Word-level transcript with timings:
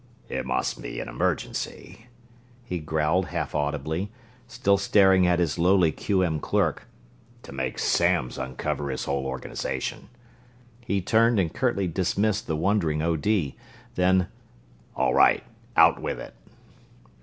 "It 0.29 0.47
must 0.47 0.81
be 0.81 0.99
an 0.99 1.07
emergency," 1.07 2.07
he 2.65 2.79
growled, 2.79 3.27
half 3.27 3.53
audibly, 3.53 4.09
still 4.47 4.79
staring 4.79 5.27
at 5.27 5.37
his 5.37 5.59
lowly 5.59 5.91
Q. 5.91 6.23
M. 6.23 6.39
clerk, 6.39 6.87
"to 7.43 7.51
make 7.51 7.77
Samms 7.77 8.39
uncover 8.43 8.89
his 8.89 9.05
whole 9.05 9.27
organization." 9.27 10.09
He 10.83 11.01
turned 11.03 11.39
and 11.39 11.53
curtly 11.53 11.85
dismissed 11.87 12.47
the 12.47 12.57
wondering 12.57 13.03
O. 13.03 13.15
D. 13.15 13.55
Then: 13.93 14.27
"All 14.95 15.13
right! 15.13 15.43
Out 15.77 16.01
with 16.01 16.19
it!" 16.19 16.33